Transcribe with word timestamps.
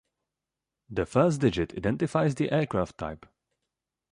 The 0.89 1.05
first 1.05 1.41
digit 1.41 1.77
identifies 1.77 2.33
the 2.33 2.51
aircraft 2.51 2.97
type. 2.97 3.27